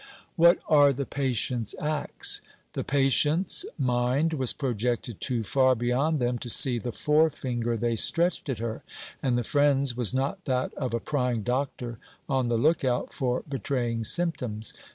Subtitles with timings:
[0.35, 2.41] What are the patient's acts?
[2.73, 7.95] The patient's, mind was projected too far beyond them to see the fore finger they
[7.95, 8.81] stretched at her;
[9.21, 13.43] and the friend's was not that of a prying doctor on the look out for
[13.47, 14.73] betraying symptoms.